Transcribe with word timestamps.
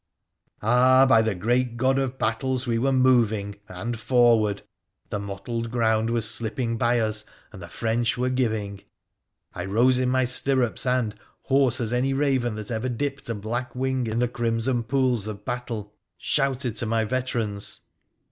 Ah! 0.63 1.05
by 1.07 1.21
the 1.21 1.35
great 1.35 1.77
God 1.77 1.99
of 1.99 2.17
battles, 2.17 2.65
we 2.65 2.79
were 2.79 2.91
moving— 2.91 3.59
an< 3.67 3.93
forward— 3.93 4.63
the 5.11 5.19
mottled 5.19 5.69
ground 5.69 6.09
was 6.09 6.27
slipping 6.27 6.75
by 6.75 6.99
us— 6.99 7.23
and 7.53 7.61
th 7.61 7.71
French 7.71 8.17
were 8.17 8.31
giving! 8.31 8.81
I 9.53 9.65
rose 9.65 9.99
in 9.99 10.09
my 10.09 10.23
stirrups, 10.23 10.87
and, 10.87 11.13
hoarse 11.43 11.79
a 11.79 11.95
any 11.95 12.15
raven 12.15 12.55
that 12.55 12.71
ever 12.71 12.89
dipped 12.89 13.29
a 13.29 13.35
black 13.35 13.75
wing 13.75 14.07
in 14.07 14.17
the 14.17 14.27
crimson 14.27 14.81
pool 14.81 15.19
of 15.29 15.45
battle, 15.45 15.93
shouted 16.17 16.77
to 16.77 16.87
my 16.87 17.03
veterans. 17.03 17.81